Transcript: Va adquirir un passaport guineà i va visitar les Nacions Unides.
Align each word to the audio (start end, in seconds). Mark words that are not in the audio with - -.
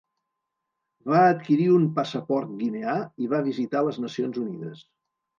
Va 1.09 1.19
adquirir 1.33 1.67
un 1.73 1.83
passaport 1.99 2.55
guineà 2.61 2.95
i 3.25 3.29
va 3.33 3.41
visitar 3.49 3.83
les 3.89 4.01
Nacions 4.07 4.41
Unides. 4.45 4.83